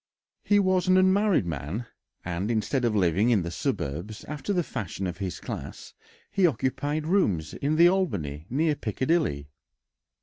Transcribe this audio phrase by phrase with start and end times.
[0.43, 1.85] He was an unmarried man,
[2.25, 5.93] and instead of living in the suburbs, after the fashion of his class,
[6.31, 9.51] he occupied rooms in the Albany, near Piccadilly.